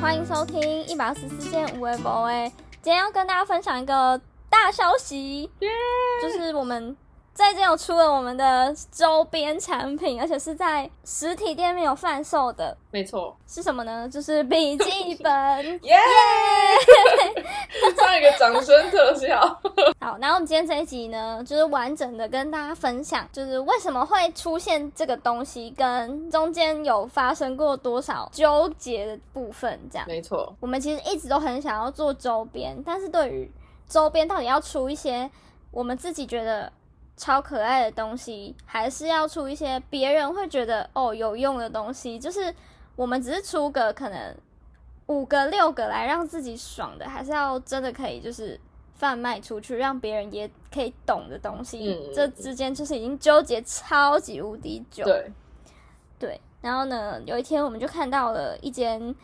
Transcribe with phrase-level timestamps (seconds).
[0.00, 2.48] 欢迎收听一百二十四件无为 boy。
[2.80, 5.50] 今天要跟大家分享一个大消息，
[6.22, 6.96] 就是我们
[7.38, 12.76] 最近有出了我们的周边产品，而且是在实体店面有贩售的。
[12.90, 14.08] 没错，是什么呢？
[14.08, 15.32] 就是笔记本。
[15.84, 15.96] 耶！
[17.96, 19.40] 上一个掌声特效。
[20.04, 30.04] 好，然后我们今天这一集呢，就是完整的跟大家分享，就是为什么会出现这个东西，跟中间有发生过多少纠结的部分，这样。
[30.08, 33.48] 没错，我们其实一直都很想要做周边，但是对于
[33.88, 35.30] 周边到底要出一些
[35.70, 36.72] 我们自己觉得
[37.18, 42.54] 超可爱的东西，还是要出一些别人会觉得哦有用的东西，就是
[42.96, 44.34] 我们只是出个可能
[45.06, 48.58] 五个六个来让自己爽的，还是要真的可以就是
[48.94, 55.04] 贩卖出去，让别人也可以懂的东西，嗯这之间就是已经纠结超级无敌久。
[55.04, 55.32] 对，
[56.18, 59.14] 对，然后呢，有一天我们就看到了一间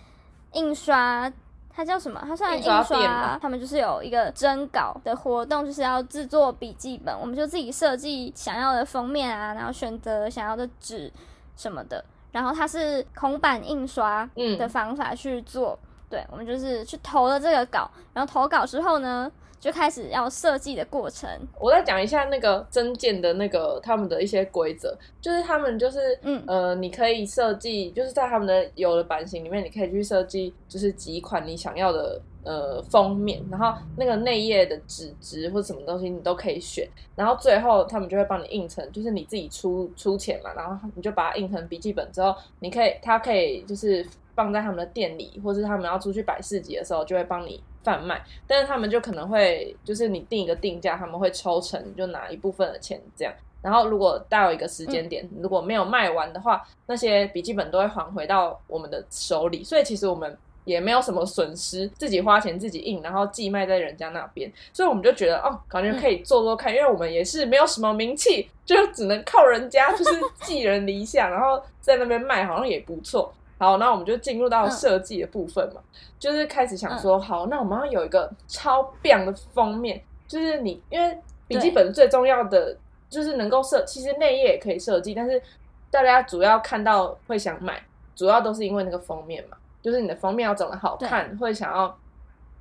[0.52, 1.32] 印刷，
[1.76, 2.22] 它叫什么？
[2.26, 11.12] 它算印印刷他们就是有一个征稿的活动，就是要制作笔记本，我们就自己设计想要的封面啊，然后选择想要的纸
[11.56, 15.78] 什么的，然后它是孔板印刷嗯的方法去做。
[16.08, 19.28] 对，我们就是去投了这个稿，然后投稿之后呢，
[19.64, 21.26] 就开始要设计的过程。
[21.58, 48.22] 我再讲一下那个增建的那个他们的一些规则，就是他们就是嗯呃，你可以设计，就是在他们的有的版型里面，你可以去设计，就是几款你想要的呃封面，然后那个内页的纸质或者什么东西你都可以选，然后最后他们就会帮你印成，就是你自己出出钱嘛，然后你就把它印成笔记本之后，你可以它可以就是放在他们的店里，或是他们要出去摆市集的时候，就会帮你贩卖。
[48.46, 53.32] 但是他们就可能会，就是你定一个定价，他们会抽成，你就拿一部分的钱这样。
[53.62, 59.64] 然后如果到一个时间点，如果没有卖完的话，那些笔记本都会还回到我们的手里。
[59.64, 64.50] 所以其实我们也没有什么损失，自己花钱自己印，然后寄卖在人家那边。
[64.72, 73.32] 所以我们就觉得哦，感觉可以做做看，因为我们也是没有什么名气， 就只能靠人家， 就是寄人篱下，然后在那边卖，好像也不错。
[73.56, 75.80] 好，那我们就进入到嗯设计的部分嘛，
[76.18, 82.76] 就是开始想说，好，那我们要有一个超棒的封面，就是你因为笔记本最重要的
[83.08, 85.40] 就是能够设，其实内页也可以设计，但是
[85.88, 87.80] 大家主要看到会想买，
[88.16, 91.94] 主要都是因为那个封面嘛，就是你的封面要长得好看，会想要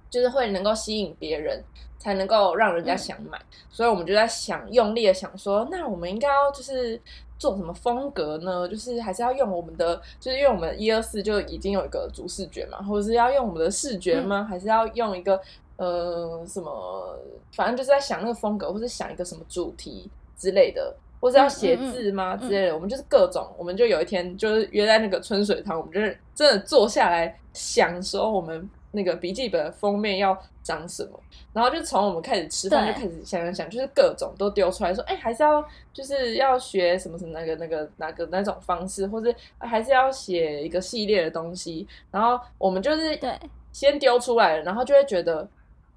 [0.09, 1.63] 就是会能够吸引别人，
[1.97, 3.39] 才能够让人家想买，
[3.69, 7.00] 所以我们就在想，用力的想说，那我们应该要就是
[7.39, 8.67] 做什么风格呢？
[8.67, 14.44] 就是还是要用我们的，就是因为我们一二四就已经有一个主视觉嘛，或者是要用我们的视觉吗？
[14.44, 15.39] 还是要用一个
[15.78, 17.17] 呃什么？
[17.53, 20.94] 反正就是在想那个风格，或者想一个什么主题之类的。
[21.23, 22.73] 或是要写字吗、之类的？
[22.75, 31.17] 我们就是各种，我们就有一天就是约在那个春水堂，我们就是真的坐下来想说我们那个笔记本的封面要长什么，
[31.53, 35.63] 然后就从我们开始吃饭就开始想想想，就是各种都丢出来说，哎、还是要
[35.94, 43.31] 就是要学什么什么那个那个哪个那种方式，或是还是要写一个系列的东西，然后我们就是对
[43.72, 45.47] 先丢出来了，然后就会觉得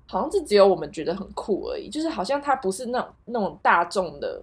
[0.06, 4.41] 好像是只有我们觉得很酷而已，就是好像它不是那种那种大众的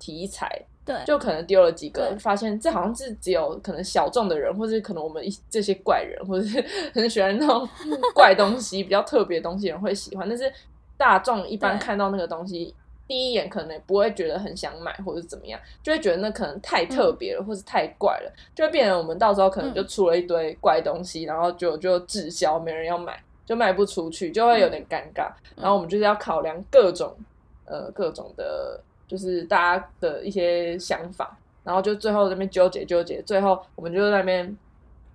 [0.00, 0.50] 题材，
[0.84, 6.60] 对，就可能丢了几个，发现这好像是只有可能小众的人，或者可能我们一这些怪人，或者是
[6.92, 7.68] 很喜欢那种
[8.12, 10.52] 怪东西、比较特别的东西的人会喜欢，但是
[10.96, 12.74] 大众一般看到那个东西。
[13.06, 25.28] 第一眼可能也不会觉得很想买，或者是怎么样，就会觉得那可能太特别了，或是太怪了，就会变成我们到时候可能就出了一堆怪东西，然后就就滞销，没人要买，就卖不出去，就会有点尴尬。
[25.56, 27.12] 然后我们就是要考量各种
[27.64, 34.56] 呃各种的，就是大家的一些想法，然后就最后在那边纠结纠结，最后我们就在那边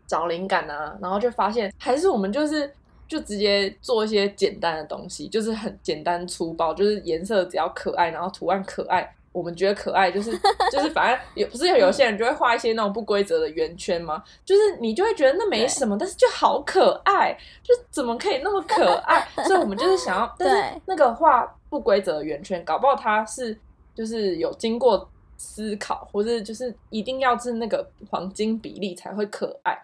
[0.05, 2.69] 找灵感啊，然后就发现还是我们就是
[3.07, 9.09] 就直接做一些简单的东西，就是很简单粗暴，就是颜色只要可爱，然后图案可爱。
[9.31, 10.31] 我们觉得可爱，就是
[10.71, 14.23] 就是，反正也不是有有些人就会画一些那种不规则的圆圈吗？
[14.45, 19.27] 就是你就会觉得那没什么，但是就好可爱，就怎么可以那么可爱？
[19.43, 23.57] 所以我们就是想要，但是 对那个画不规则的圆圈，搞不好它是
[23.95, 29.75] 就是有经过思考，或者就是一定要是那个黄金比例才会可爱。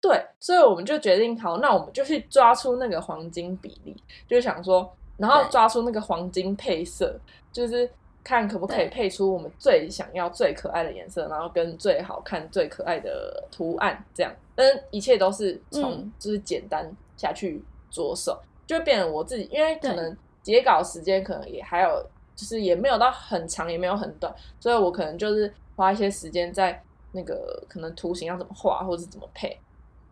[0.00, 3.94] 对，所以我们就决定好，那我们就去抓出那个黄金比例，
[4.26, 7.20] 就是想说，然后抓出那个黄金配色，
[7.52, 7.88] 就是
[8.24, 14.34] 看可不可以配出我们最想要、最可爱的颜色，然后跟最好看、最可爱的图案，这样。
[14.54, 22.06] 但是一切都是从嗯就是简单下去着手，就变成我自己，因为可能截稿时间可能也还有，
[22.40, 26.82] 就是也没有到很长，也没有很短，所以我可能就是花一些时间在
[27.12, 29.58] 那个可能图形要怎么画，或者是怎么配。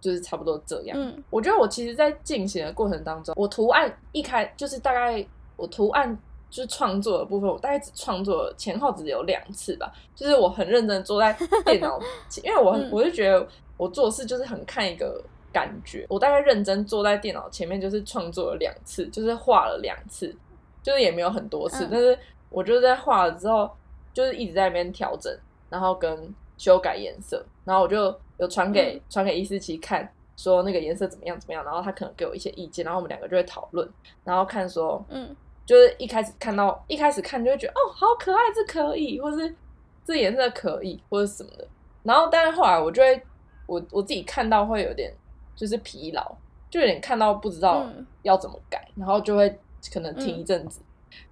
[0.00, 0.96] 就是差不多这样。
[0.96, 5.26] 嗯我觉得我其实，在进行的过程当中，我图案一开就是大概
[5.56, 6.16] 我图案
[6.48, 9.92] 就是创作的部分，我大概只创作前后只有两次吧。
[10.14, 11.98] 就是我很认真坐在电脑
[12.30, 13.44] 前，因为我 嗯我就觉得
[13.76, 15.20] 我做事就是很看一个
[15.52, 16.06] 感觉。
[16.08, 20.32] 我大概认真坐在电脑前面，就是创作了两次，就是画了两次，
[20.82, 21.88] 就是也没有很多次，嗯。
[21.90, 22.18] 但是
[22.50, 23.70] 我就在画了之后，
[24.12, 25.32] 就是一直在那边调整，
[25.68, 29.00] 然后跟修改颜色，然后我就有传给、嗯。
[29.10, 33.88] 传给伊思琪看，说那个颜色怎么样怎么样，然后他可能给我一些意见，然后我们两个就会讨论，
[34.24, 35.34] 然后看说，嗯。
[35.66, 39.54] 就是一开始看到一开始看就会觉得哦好可爱，这可以，或是
[40.02, 41.68] 这颜色可以，或者什么的，
[42.02, 43.22] 然后但是后来我就会
[43.66, 45.14] 我我自己看到会有点
[45.54, 46.34] 就是疲劳，
[46.70, 48.06] 就有点看到不知道嗯。
[48.22, 49.58] 要怎么改，然后就会
[49.92, 50.80] 可能停一阵子，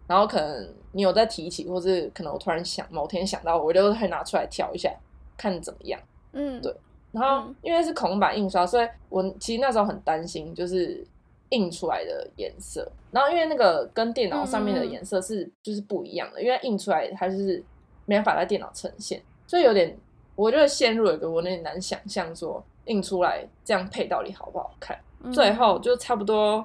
[0.06, 4.92] 然后可能你有在提起，或是可能我突然想某天想到，我就会拿出来调一下，
[5.36, 6.00] 看怎么样。
[6.32, 6.74] 嗯，对
[7.12, 11.06] 然后嗯因为是孔版印刷，所以我其实那时候很担心，就是
[11.50, 12.90] 印出来的颜色。
[13.10, 17.64] 然后因为那个跟电脑上面的颜色是就是不一样的，因为印出来它就是
[18.04, 19.96] 没办法在电脑呈现，所以有点
[20.34, 24.98] 我就陷入了一个我有点难想象说印出来这样配到底好不好看。
[25.22, 26.64] 嗯最后就差不多，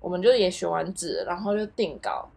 [0.00, 2.28] 我们就也选完纸，然后就定稿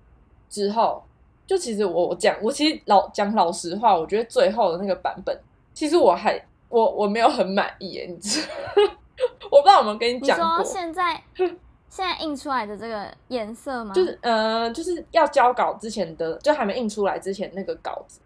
[0.50, 1.04] 之后，
[1.48, 5.38] 就其实我我讲，我其实老讲老实话，我觉得最后的那个版本，
[5.74, 8.48] 其实我还我我没有很满意耶，你知道？
[9.52, 13.94] 我不知道有没有跟你你讲过说，现在现在印出来的这个颜色吗？
[13.94, 18.22] 就是呃，就是要交稿之前的，就还没印出来之前那个稿子，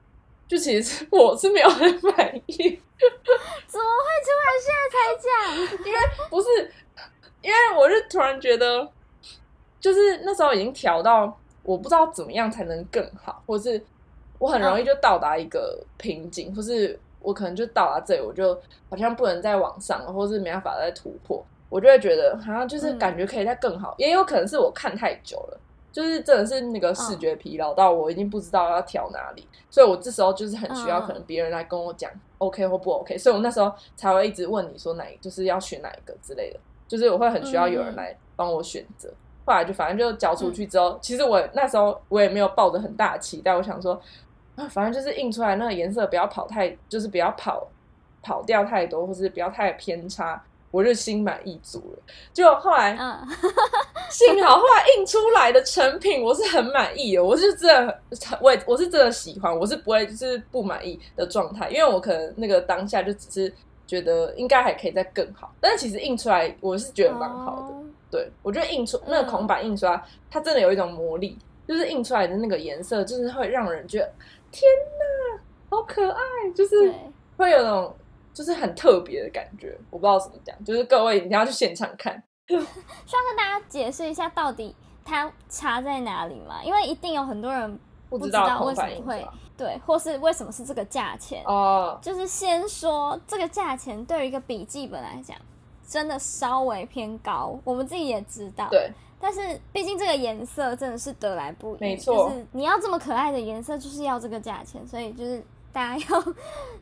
[0.47, 2.55] 就其实我是没有很满意，
[3.67, 5.85] 怎么会突然现在才讲？
[5.88, 5.99] 因为
[6.29, 6.71] 不是，
[7.41, 8.88] 因为我是突然觉得，
[9.85, 13.79] 就是那时候已经调到我不知道怎么样才能更好，或是
[14.39, 18.59] 我很容易就到达一个瓶颈，或是我可能就到达这里，我就
[18.89, 25.59] 好像不能再往上了，或是没办法再突破，我就会觉得好像就是感觉可以再更好，也有可能是我看太久了。
[25.91, 39.09] 就是真的是那个视觉疲劳到我已经不知道要调哪里，所以我这时候就是很需要嗯可能别人来跟我讲 OK 或不 OK，所以我那时候才会一直问你说哪就是要选哪一个之类的，就是我会很需要有人来帮我选择。
[39.45, 43.94] 后来就反正就交出去之后，其实我那时候我也没有抱着很大的期待，我想说
[44.56, 47.68] 啊，反正就是印出来那个颜色不要跑太，就是不要跑
[48.24, 52.03] 跑掉太多，或是不要太偏差，我就心满意足了。
[52.33, 53.27] 结果后来嗯，
[54.09, 58.01] 幸好后来印出来的成品我是很满意的，我是真的，
[58.41, 63.53] 我也我是真的喜欢，我是不会就是不满意的状态，因为我可能那个当下就只是
[63.86, 67.74] 觉得应该还可以再更好，但是其实印出来我是觉得蛮好的。
[67.74, 71.37] 哦对我觉得印出那个孔板印刷，它真的有一种魔力，
[71.67, 74.13] 就是印出来的那个颜色，就是会让人觉得
[74.51, 74.63] 天
[74.99, 76.21] 哪，好可爱，
[76.55, 76.93] 就是，
[77.37, 77.95] 会有那种
[78.33, 82.23] 就是很特别的感觉，我不知道怎么讲，就是各位一定要去现场看。
[82.47, 86.63] 需要跟大家解释一下到底它差在哪里嘛？
[86.63, 91.43] 因为一定有很多人不知道为什么会对，或是为什么是这个价钱。
[91.45, 95.35] 哦，就是先说这个价钱对于一个笔记本来讲，
[95.87, 98.67] 真的稍微偏高，我们自己也知道。。
[98.69, 99.39] 对，但是
[99.71, 105.41] 毕竟这个颜色真的是得来不易，没错就是你要这么可爱的颜色，就是要这个价钱，所以就是
[105.71, 106.33] 大家要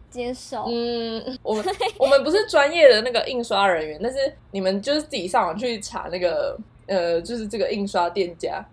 [0.10, 0.66] 接受。
[0.68, 1.66] 嗯，我们
[2.00, 4.18] 我们不是专业的那个印刷人员，但是
[4.52, 8.64] 你们就是自己上网去查那个呃，就是这个印刷店家，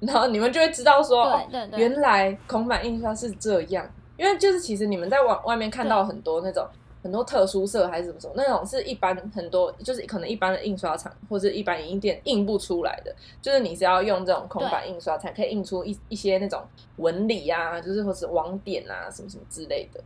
[0.00, 1.40] 然后你们就会知道说，
[1.76, 6.66] 原来孔版印刷是这样，因为就是其实你们在网外面看到很多那种
[7.06, 16.60] 很多特殊色还是什么什么那种是一般很多就是可能一般的印刷厂或者一般影印店印不出来的，就是你是要用这种空白印刷才可以印出一一些那种
[16.96, 20.00] 纹理啊，就是或是网点啊什么什么之类的，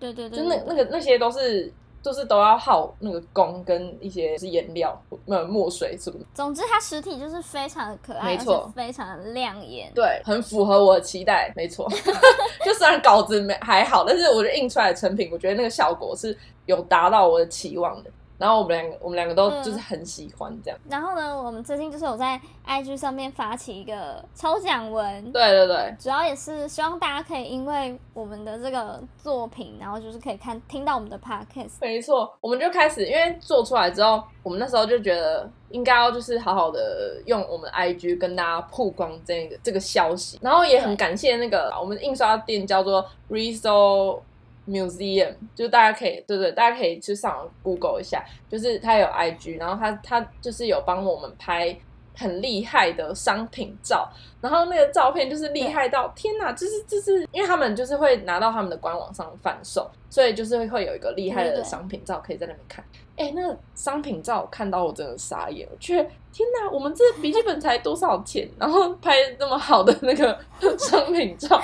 [0.00, 1.70] 对对对，就那那个那些都是。
[2.06, 4.96] 就是都要耗那个工跟一些是颜料、
[5.26, 9.90] 呃墨水什么的，总之它实体就是非常的可爱，没错而且非常的亮眼。
[9.92, 11.90] 对，很符合我的期待，没错。
[12.64, 18.10] 就虽然稿子没还好，但是我觉得印出来的成品，我觉得那个效果是有达到我的期望的。
[18.38, 20.78] 然后我们两个，我们两个都嗯就是很喜欢这样。
[20.88, 31.74] 然后呢，我们最近就是有在 IG 上面发起一个抽奖文，对对对，主要也是希望大家可以因为我们的这个作品，然后就是可以看听到我们的 podcast。
[31.80, 44.20] 没错，我们就开始，因为做出来之后，我们那时候就觉得应该要就是好好的用我们的 IG 跟大家曝光这个这个消息，然后也很感谢那个我们印刷店叫做 Reso
[44.68, 51.76] Museum，就大家可以对对，大家可以去上网 Google 一下，就是他有 IG，然后他他就是有帮我们拍
[52.16, 54.08] 很厉害的商品照，
[54.40, 62.84] 然后那个照片就是厉害到天哪，就是就是因为他们就是会拿到他们的官网上贩售，所以就是会有一个厉害的商品照可以在那边看。
[63.16, 70.38] 哎，那个商品照看到我真的傻眼，我觉得天哪，我们这笔记本才多少钱， 然后拍那么好的那个
[70.78, 71.58] 商品照，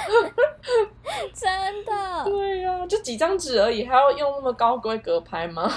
[1.35, 5.71] 真的，对呀、就几张纸而已，还要用那么高规格拍吗？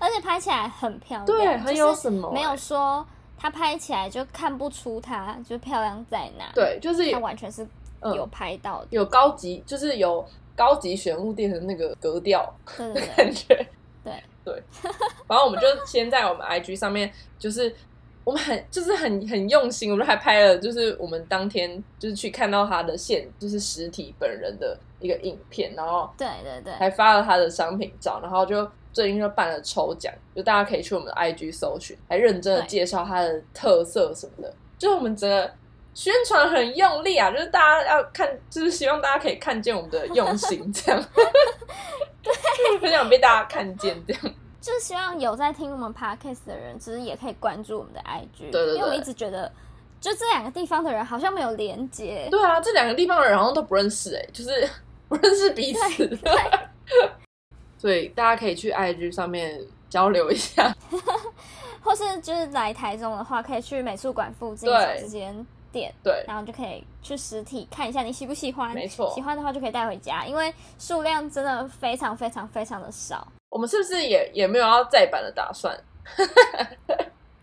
[0.00, 2.56] 而且拍起来很漂亮，对，很有就是什么、没有欸？
[2.56, 3.06] 说
[3.38, 7.66] 它拍起来就看不出它就漂亮在哪，，对，就是它完全是
[8.00, 13.54] 嗯有拍到的，有高级，就是有高级玄物店的那个格调的感觉。
[14.02, 14.14] 对，
[14.44, 14.62] 对，
[15.28, 17.74] 然后我们就先在我们 IG 上面，就是
[18.24, 35.52] 我们很就是很很用心，我们还拍了，就是我们当天就是去看到他的现，就是实体本人的一个影片，然后对对对，还发了他的商品照，然后就最近就办了抽奖，就大家可以去我们的 IG 搜寻，还认真的介绍它的特色什么的，就是我们整个
[35.92, 41.04] 宣传很用力啊，就是大家要看，就是希望大家可以看见我们的用心，这样，
[42.22, 42.32] 对，
[42.80, 44.22] 很想被大家看见这样，
[44.62, 49.52] 就是希望有在听我们 podcast 的人，其实也可以关注我们的 IG，对对对因为我们一直觉得，
[50.00, 54.66] 就这两个地方的人好像没有连接，对啊，这两个地方的人好像都不认识、哎，就是
[55.06, 56.32] 不认识彼此，对，
[57.78, 60.74] 所以大家可以去 IG 上面交流一下，
[61.82, 64.78] 或是就是来台中的话，可以去美术馆附近对。
[64.78, 69.10] 找这间店，对，然后就可以去实体看一下你喜不喜欢，没错。
[69.14, 75.78] 喜欢的话就可以带回家，因为数量真的非常非常非常的少，我们是不是也也没有要再版的打算？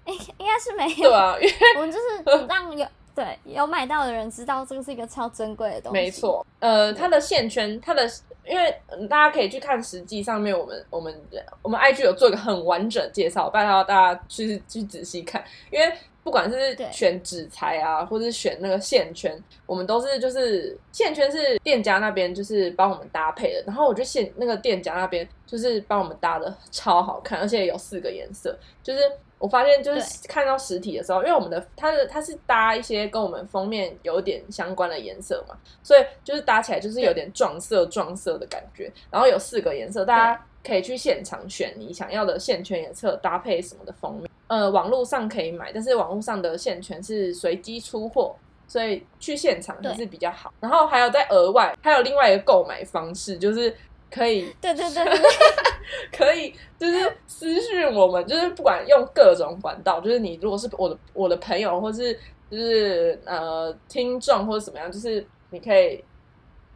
[0.05, 2.85] 应应该是没有，对啊，因为 我们就是让有
[3.15, 8.09] 对有买到的人知道这个是一个超珍贵的东西，没，错，呃，它的线圈，它的
[8.45, 11.13] 因为嗯大家可以去看实际上面我们我们
[11.61, 29.01] 我们 IG 有做一个很完整的介绍，拜托大家去去仔细看，因为不管是选纸材啊，或者是选那个线圈，我们都是就是线圈是店家那边就是帮我们搭配的，然后我觉得线那个店家那边就是帮我们搭的超好看，而且有四个颜色，就是
[29.43, 38.89] 我发现就是看到实体的时候，因为我们的它的它是搭一些跟我们封面有点相关的颜色嘛，所以就是搭起来就是有点撞色撞色的感觉。
[39.11, 44.29] 然后有四个颜色，大家可以去现场选你想要的线圈颜色，搭配什么的封面。
[44.47, 48.33] 呃，网络上可以买，但是网络上的线圈是随机出货。
[48.65, 53.75] 所以去现场还是比较好，然后还有在额外还有另外一个购买方式，就是
[54.09, 55.29] 可以对对对对对，
[56.11, 62.13] 可以就是私讯我们，就是不管用各种管道，就是你如果是我的我的朋友，或是
[62.49, 66.03] 就是呃听众或者怎么样，就是你可以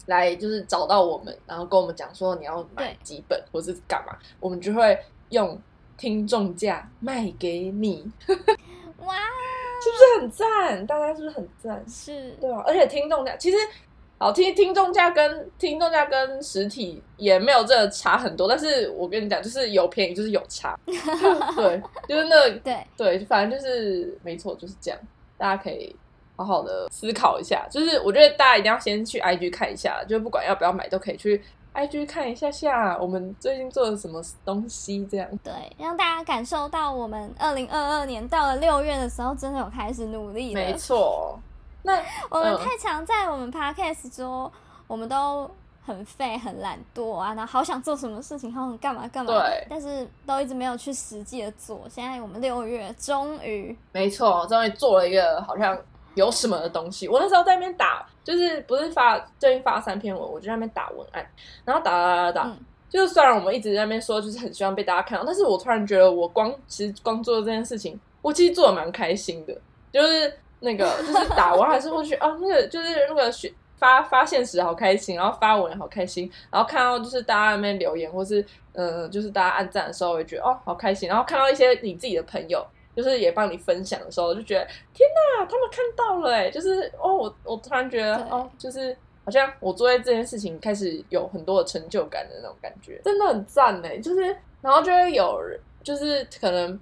[0.08, 4.98] 来就是找到我们，然后跟我们讲说你要买对几本或是干嘛，我们就会
[5.30, 5.60] 用
[5.98, 8.10] 听众价卖给你，
[9.00, 9.16] 哇，
[9.82, 10.88] 是不是很赞？
[10.88, 11.84] 大家是不是很赞？
[11.88, 13.58] 是，对啊，而且听众价其实
[14.20, 25.00] 好听，听众价跟听众价跟实体也没有这个差很多，但是我跟你讲，就是有便宜就是有差， 对，就是那对，对，反正就是没错，就是这样，
[25.38, 25.96] 大家可以
[26.36, 31.40] 好好的思考一下，就是我觉得大家一定要先去 IG 看一下，就不管要不要买都可以去
[31.76, 40.60] IG 看一下下我们最近做了什么东西，这样对，让大家感受到我们二零二二年到了六月的时候，真的有开始努力了。
[40.60, 41.40] 没错。
[42.29, 44.51] 我们太常在我们 podcast 说，
[44.88, 45.50] 我们都
[45.86, 51.82] 很废、很懒惰啊，然后好想做什么事情，好想干嘛干嘛，对但是都一直没有去实际的做。
[51.89, 55.77] 现在我们六月终于，没错，终于做了一个好像
[56.15, 57.08] 有什么的东西。
[57.08, 61.25] 我那时候在那边打，就是不是发最近发三篇文，我就在那边打文案，
[61.63, 62.48] 然后打打打打打。
[62.48, 62.58] 嗯
[62.89, 69.53] 就是虽然我们一直在那边说，就是很希望被大家看到，但是我突然觉得，我光其实光做这件事情，我其实做的蛮开心的。
[69.91, 78.42] 就是那个，就是打完还是会去啊，那个就是那个学发发现实好开心，然后发文也好开心，然后看到就是大家那边留言，或是
[78.74, 82.66] 嗯、呃就是大家按赞的时候，我也觉得哦好开心，然后看到一些你自己的朋友。
[82.98, 86.50] 就是也帮你分享的时候，就觉得天哪，他们看到了哎！
[86.50, 94.00] 就是哦，我我突然觉得哦，就是好像我做在这件事情开始有很多的成就感的那种感觉，真的很赞哎！
[94.00, 96.80] 就是然后就会有人，就是可能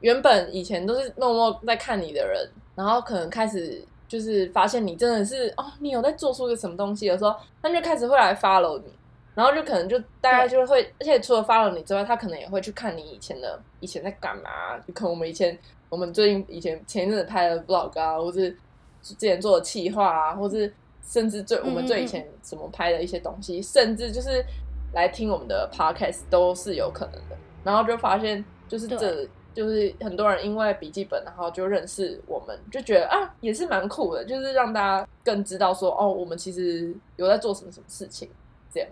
[0.00, 8.92] 原本以前都是默默在看你的人，然后可能开始就是发现你真的是哦，你有在做出个什么东西的时候，他就开始会来 follow 你，
[9.34, 15.56] 然后就可能就大家就会，而且除了 follow 你之外，他可能也会去看你以前的以前在干嘛，就可能我们以前
[15.88, 18.56] 我们最近以前前一阵子拍的 vlog 啊，或是
[19.02, 24.44] 之前做的企划啊，或是甚至最我们最以前怎么拍的一些东西，甚至就是
[24.92, 27.36] 来听我们的 podcast 都是有可能的。
[27.62, 38.28] 然后就发现就是这对就是很多人因为笔记本，然后就认识我们，就觉得啊，也是蛮酷的，就是让大家更知道说，哦，我们其实有在做什么什么事情，
[38.72, 38.88] 这样。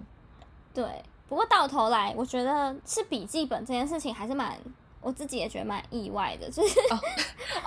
[0.73, 0.85] 对，
[1.29, 4.59] 不过到头来，我觉得是笔记本这件事情还是蛮，
[5.03, 6.99] 我自己也觉得蛮意外的，就是哦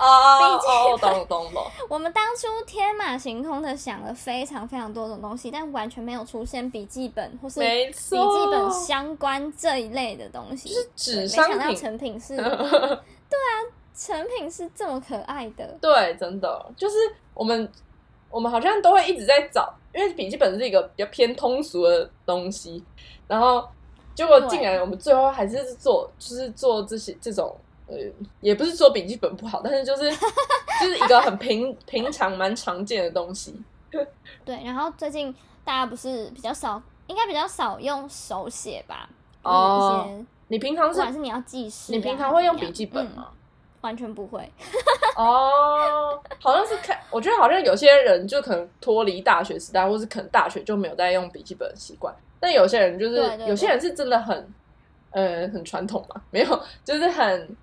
[0.00, 1.62] 哦哦，懂懂懂。
[1.88, 8.16] 我们当初天马行空的想了非常非常多种东西，但完全没有出现笔记本或是没笔，记
[8.50, 10.70] 本相关这一类的东西。
[10.70, 13.52] 就是没想到成品是， 对啊，
[13.94, 15.76] 成品是这么可爱的。
[15.80, 16.96] 对，真的就是
[17.34, 17.70] 我们，
[18.30, 22.82] 我们好像都会一直在找，因为笔记本是一个比较偏通俗的东西，
[23.28, 23.66] 然后
[24.16, 27.54] 结果竟然我们最后还是做，就是做这些这种，
[27.86, 27.94] 呃，
[28.40, 30.10] 也不是说笔记本不好，但是就是
[30.80, 33.54] 就是一个很平平常蛮常见的东西。
[34.44, 35.32] 对，然后最近
[35.64, 39.08] 大家不是比较少，应该比较少用手写吧？
[39.42, 43.28] 哦就是你平常是不管是你要记事啊，你平常会用笔记本嗯吗？
[43.80, 44.40] 完全不会。
[45.16, 52.14] 哦，好像是看，我觉得好像有些人就可能脱离大学时代，或是可能大学就没有在用笔记本的习惯。
[52.38, 54.52] 但有些人就是，对对有些人是真的很，
[55.10, 57.56] 呃，很传统嘛， 没有，就是很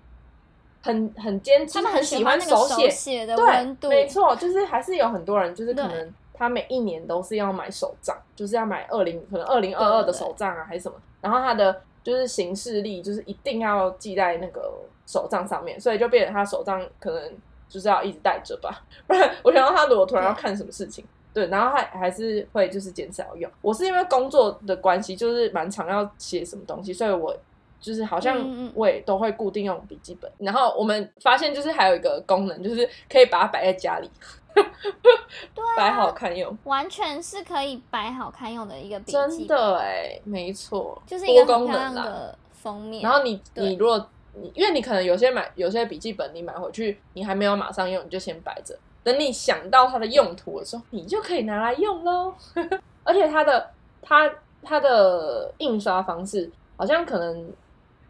[0.82, 14.72] 很很坚持，他们很喜欢手写，写的温度，对，没错，就是还是有很多人就是可能他每一年都是要买手账，就是要买二零可能二零二二的手账啊，还是什么，然后他的就是行事历就是一定要记在那个
[15.04, 17.32] 手账上面，所以就变成他手账可能
[17.68, 21.04] 就是要一直带着吧， 不然我想到他如果突然要看什么事情。
[21.32, 23.50] 对，然后还还是会就是坚持要用。
[23.60, 27.36] 我是因为工作的关系，就是蛮常要写什么东西，所以我
[27.80, 30.30] 就是好像我也都会固定用笔记本。
[30.38, 34.08] 然后我们发现就是还有一个功能，就是可以把它摆在家里，
[34.54, 36.56] 对摆啊，好看用。
[36.64, 41.94] 完全是可以摆好看用的一个笔真记真，的哎，没错，就是一个很漂亮。
[41.94, 43.02] 的封面。
[43.02, 52.34] 然后你你如果你因为你可能有些买有些笔记本，你买回去你还没有马上用，你就先摆着，等你想到它的用途的时候，你就可以拿来用喽。
[53.04, 53.70] 而且它的
[54.00, 54.30] 它
[54.62, 57.52] 它的印刷方式好像可能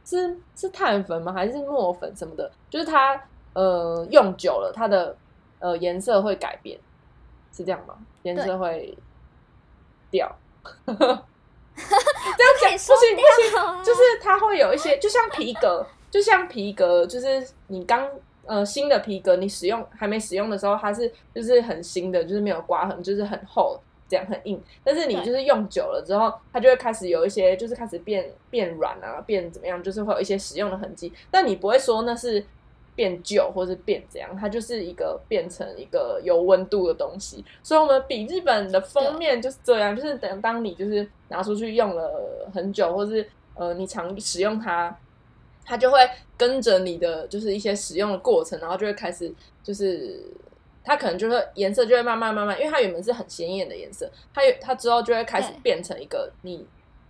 [0.04, 1.32] 是是碳粉吗？
[1.32, 2.50] 还是墨粉什么的？
[2.70, 3.20] 就是它
[3.54, 5.14] 呃用久了，它的
[5.58, 6.78] 呃颜色会改变，
[7.52, 7.96] 是这样吗？
[8.22, 8.98] 颜色对会
[10.10, 10.34] 掉。
[10.86, 18.08] 这样讲不行不行，就是它会有一些，就像皮革，就像皮革，就是你刚
[18.46, 24.62] 呃新的皮革，你使用还没使用的时候，它是就是很新的，就是没有刮痕，就是很厚，这样很硬。
[24.84, 31.12] 但是你就是用久了之后，它就会开始有一些，就是开始变变软啊，变怎么样，就是会有一些使用的痕迹。
[31.30, 32.46] 但你不会说那是
[32.94, 37.44] 变旧或是变怎样，它就是一个变成一个有温度的东西。
[37.62, 44.96] 所以我们笔记本的封面就是这样，就是等当你就是拿出去用了很久，或是呃你常使用它，
[45.64, 45.98] 它就会
[46.36, 50.22] 跟着你的就是一些使用的过程，然后就会开始就是。
[50.86, 56.66] 它可能就会颜色就会慢慢慢慢，因为它原本是很鲜艳的颜色，它有它之后就会开始变成一个你，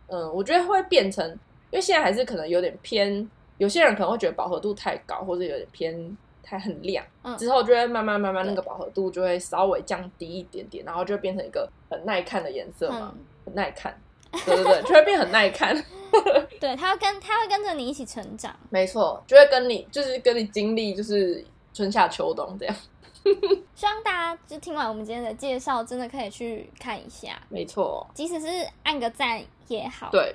[0.07, 1.29] 嗯，我觉得会变成，
[1.73, 7.37] 因为现在还是可能有点偏，有些人可能会觉得饱和度太高，或者有点偏太很亮，嗯。
[7.39, 13.97] 之后就会慢慢慢慢那个饱和度就会稍微降低一点点，然后就变成一个很耐看的颜色嘛，嗯，很耐看，
[14.45, 15.75] 对对对，就会变很耐看，
[16.61, 18.55] 对，他会跟他会跟着你一起成长。
[18.71, 22.77] 没错，就会跟你就是跟你经历就是春夏秋冬这样，
[23.75, 28.47] 希望大家就听完我们今天的介绍，真的可以去看一下，没错，即使是
[28.83, 30.11] 按个赞也好。
[30.11, 30.35] 对，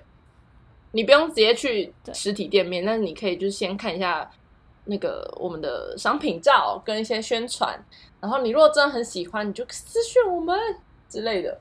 [0.91, 4.30] 你不用直接去实体店面，但是你可以就是先看一下
[4.86, 7.80] 那个我们的商品照跟一些宣传，
[8.19, 10.58] 然后你如果真的很喜欢，你就私讯我们
[11.08, 11.60] 之类的，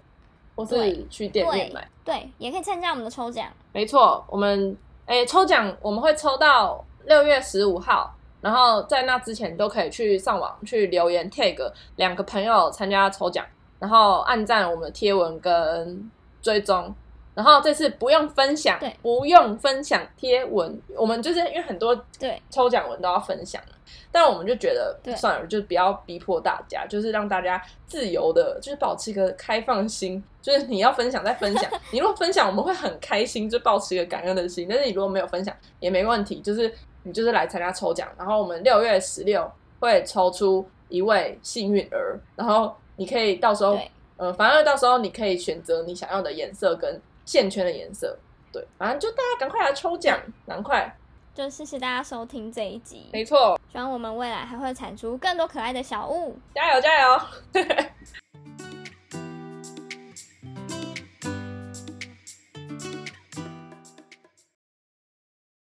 [0.57, 1.87] 或是对去店面买。
[2.05, 3.47] 对，也可以参加我们的抽奖。
[3.73, 13.45] 没错，我们诶抽奖我们会抽到六月十五号，然后在那之前都可以去上网去留言 tag 两个朋友参加抽奖，
[13.79, 16.11] 然后按赞我们的贴文跟
[16.41, 16.95] 追踪。
[17.39, 22.43] 然后这次不用分享对，不用分享贴文，我们就是因为很多对。
[22.51, 23.63] 抽奖文都要分享，
[24.11, 25.15] 但我们就觉得对。
[25.15, 36.75] 算了，就不要逼迫大家，就是让大家自由的，就是保持一个开放心，就是你要分享再分享， 你如果分享我们会很开心，就保持一个感恩的心，但是你如果没有分享也没问题，就是
[37.05, 39.49] 你就是来参加抽奖，然后我们六月十六
[39.79, 43.89] 会抽出一位幸运儿，然后你可以到时候对。
[44.17, 48.19] 呃，反正到时候你可以选择你想要的颜色跟线圈的颜色，
[48.51, 50.91] 对，反正就大家赶快来抽奖，赶快，
[51.35, 53.61] 就谢谢大家收听这一集，没错。
[53.71, 56.39] 希望我们未来还会产出更多可爱的小物。
[56.55, 57.21] 加油加油！